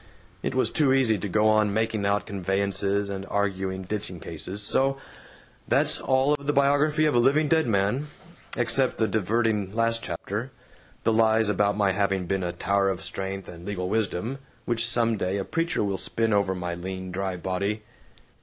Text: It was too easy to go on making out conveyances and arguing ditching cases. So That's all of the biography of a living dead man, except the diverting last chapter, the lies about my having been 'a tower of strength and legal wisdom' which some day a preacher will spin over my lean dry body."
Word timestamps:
It 0.41 0.55
was 0.55 0.71
too 0.71 0.91
easy 0.93 1.19
to 1.19 1.29
go 1.29 1.47
on 1.47 1.75
making 1.75 2.07
out 2.07 2.25
conveyances 2.25 3.07
and 3.07 3.23
arguing 3.27 3.83
ditching 3.83 4.19
cases. 4.19 4.63
So 4.63 4.97
That's 5.67 6.01
all 6.01 6.33
of 6.33 6.47
the 6.47 6.53
biography 6.53 7.05
of 7.05 7.13
a 7.13 7.19
living 7.19 7.47
dead 7.47 7.67
man, 7.67 8.07
except 8.57 8.97
the 8.97 9.07
diverting 9.07 9.71
last 9.75 10.01
chapter, 10.03 10.49
the 11.03 11.13
lies 11.13 11.49
about 11.49 11.77
my 11.77 11.91
having 11.91 12.25
been 12.25 12.41
'a 12.43 12.51
tower 12.51 12.89
of 12.89 13.03
strength 13.03 13.47
and 13.47 13.63
legal 13.63 13.89
wisdom' 13.89 14.39
which 14.65 14.87
some 14.89 15.17
day 15.17 15.37
a 15.37 15.45
preacher 15.45 15.83
will 15.83 15.99
spin 15.99 16.33
over 16.33 16.55
my 16.55 16.73
lean 16.73 17.11
dry 17.11 17.37
body." 17.37 17.83